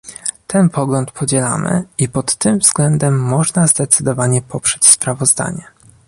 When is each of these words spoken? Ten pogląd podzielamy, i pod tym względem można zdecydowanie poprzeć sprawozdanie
Ten 0.47 0.69
pogląd 0.69 1.11
podzielamy, 1.11 1.83
i 1.97 2.09
pod 2.09 2.35
tym 2.35 2.59
względem 2.59 3.19
można 3.19 3.67
zdecydowanie 3.67 4.41
poprzeć 4.41 4.87
sprawozdanie 4.87 5.63